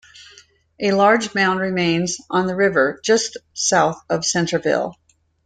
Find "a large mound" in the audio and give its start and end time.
0.79-1.59